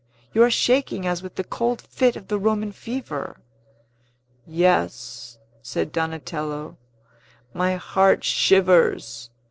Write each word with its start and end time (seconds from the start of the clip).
You 0.33 0.41
are 0.41 0.49
shaking 0.49 1.05
as 1.05 1.21
with 1.21 1.35
the 1.35 1.43
cold 1.43 1.79
fit 1.79 2.15
of 2.15 2.27
the 2.27 2.39
Roman 2.39 2.71
fever." 2.71 3.37
"Yes," 4.47 5.37
said 5.61 5.91
Donatello; 5.91 6.75
"my 7.53 7.75
heart 7.75 8.23
shivers." 8.23 9.29